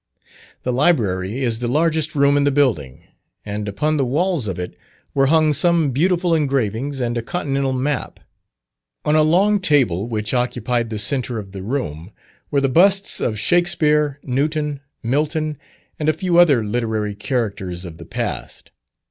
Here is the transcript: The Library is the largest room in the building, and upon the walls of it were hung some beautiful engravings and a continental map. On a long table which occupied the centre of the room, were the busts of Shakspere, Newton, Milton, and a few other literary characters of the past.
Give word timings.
The 0.63 0.73
Library 0.73 1.43
is 1.43 1.59
the 1.59 1.67
largest 1.67 2.15
room 2.15 2.35
in 2.35 2.43
the 2.43 2.49
building, 2.49 3.03
and 3.45 3.67
upon 3.67 3.97
the 3.97 4.03
walls 4.03 4.47
of 4.47 4.57
it 4.57 4.75
were 5.13 5.27
hung 5.27 5.53
some 5.53 5.91
beautiful 5.91 6.33
engravings 6.33 6.99
and 6.99 7.15
a 7.19 7.21
continental 7.21 7.71
map. 7.71 8.19
On 9.05 9.15
a 9.15 9.21
long 9.21 9.59
table 9.59 10.07
which 10.07 10.33
occupied 10.33 10.89
the 10.89 10.97
centre 10.97 11.37
of 11.37 11.51
the 11.51 11.61
room, 11.61 12.09
were 12.49 12.61
the 12.61 12.67
busts 12.67 13.19
of 13.21 13.37
Shakspere, 13.37 14.19
Newton, 14.23 14.79
Milton, 15.03 15.59
and 15.99 16.09
a 16.09 16.13
few 16.13 16.39
other 16.39 16.65
literary 16.65 17.13
characters 17.13 17.85
of 17.85 17.99
the 17.99 18.05
past. 18.07 18.71